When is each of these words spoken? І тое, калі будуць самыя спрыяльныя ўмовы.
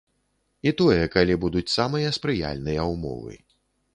І 0.69 0.71
тое, 0.79 1.01
калі 1.15 1.35
будуць 1.43 1.73
самыя 1.75 2.13
спрыяльныя 2.17 2.89
ўмовы. 2.95 3.37